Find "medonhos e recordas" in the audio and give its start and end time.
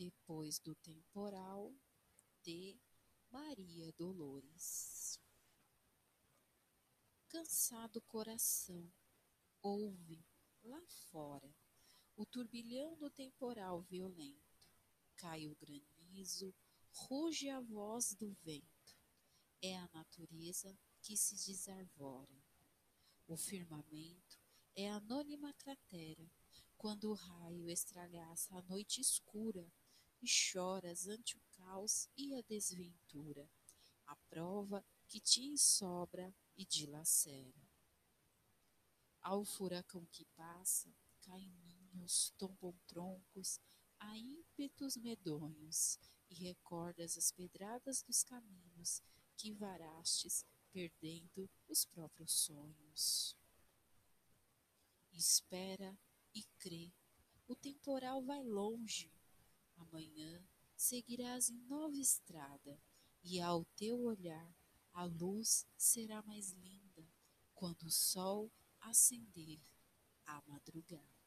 44.96-47.18